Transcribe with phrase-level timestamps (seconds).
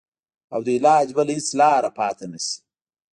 [0.53, 2.55] او د علاج بله هېڅ لاره پاته نه شي.